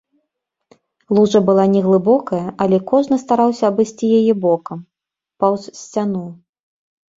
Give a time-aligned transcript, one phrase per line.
[1.17, 4.83] Лужа была не глыбокая, але кожны стараўся абысці яе бокам,
[5.45, 6.27] паўз сцяну.